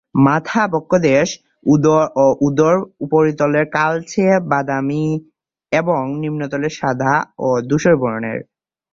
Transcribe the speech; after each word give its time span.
মাথা, 0.25 0.61
বক্ষদেশ 0.67 1.27
ও 2.17 2.25
উদর 2.47 2.75
উপরিতলে 3.05 3.61
কালচে 3.73 4.27
বাদামি 4.51 5.05
এবং 5.71 6.01
নিম্নতলে 6.21 6.69
সাদা 6.79 7.13
ও 7.39 7.47
ধূসর 7.69 7.95
বর্নের। 8.01 8.39